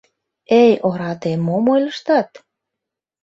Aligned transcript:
«Эй, 0.61 0.71
ораде, 0.87 1.33
мом 1.45 1.65
ойлыштат? 1.73 2.29